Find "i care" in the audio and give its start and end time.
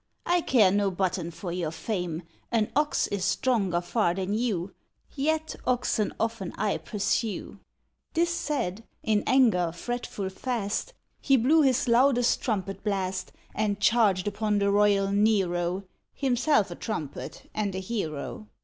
0.25-0.71